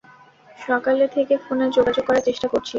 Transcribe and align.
সকালে 0.59 1.05
থেকে 1.15 1.33
ফোনে 1.43 1.65
যোগাযোগ 1.77 2.03
করার 2.07 2.27
চেষ্টা 2.27 2.47
করছি। 2.47 2.69